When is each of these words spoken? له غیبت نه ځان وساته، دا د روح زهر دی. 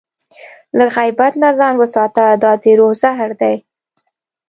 له 0.77 0.85
غیبت 0.95 1.33
نه 1.43 1.49
ځان 1.59 1.73
وساته، 1.77 2.23
دا 2.43 2.51
د 2.63 2.65
روح 2.79 2.93
زهر 3.03 3.29
دی. 3.41 3.55